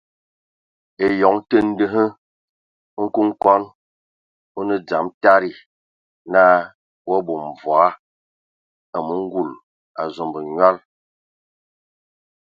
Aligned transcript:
Eyɔŋ 1.05 1.35
tə 1.49 1.57
ndə 1.69 1.85
hm 1.93 2.09
nkɔkɔŋ 3.03 3.61
o 4.57 4.59
nə 4.67 4.75
dzam 4.87 5.05
tadi 5.21 5.51
na 6.31 6.41
o 7.09 7.11
abɔ 7.19 7.33
mvoa, 7.51 7.87
amu 8.95 9.13
ngul 9.23 9.49
azombo 10.01 10.39
nyɔl. 10.55 10.77